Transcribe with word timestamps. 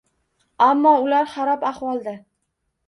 Ammo 0.69 0.95
ular 1.03 1.31
xarob 1.37 1.69
ahvolda. 1.73 2.17